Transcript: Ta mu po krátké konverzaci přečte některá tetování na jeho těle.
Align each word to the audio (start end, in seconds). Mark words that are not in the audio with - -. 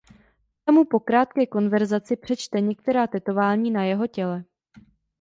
Ta 0.63 0.69
mu 0.71 0.85
po 0.85 0.99
krátké 0.99 1.45
konverzaci 1.47 2.15
přečte 2.15 2.61
některá 2.61 3.07
tetování 3.07 3.71
na 3.71 3.83
jeho 3.83 4.07
těle. 4.07 4.43